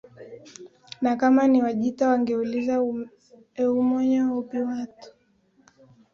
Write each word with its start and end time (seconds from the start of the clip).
Na 1.01 1.15
kama 1.15 1.47
ni 1.47 1.59
Wajita 1.63 2.03
wangeuliza 2.09 2.75
oumenya 3.63 4.23
obhwato 4.37 5.09